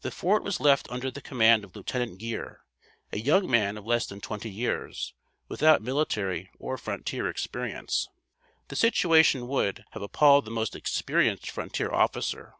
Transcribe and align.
The 0.00 0.10
fort 0.10 0.42
was 0.42 0.58
left 0.58 0.88
under 0.90 1.10
the 1.10 1.20
command 1.20 1.64
of 1.64 1.76
Lieut. 1.76 2.16
Gere, 2.16 2.60
a 3.12 3.18
young 3.18 3.50
man 3.50 3.76
of 3.76 3.84
less 3.84 4.06
than 4.06 4.18
twenty 4.22 4.48
years, 4.48 5.12
without 5.48 5.82
military 5.82 6.50
or 6.58 6.78
frontier 6.78 7.28
experience. 7.28 8.08
The 8.68 8.76
situation 8.76 9.46
would, 9.48 9.84
have 9.90 10.00
appalled 10.00 10.46
the 10.46 10.50
most 10.50 10.74
experienced 10.74 11.50
frontier 11.50 11.92
officer. 11.92 12.54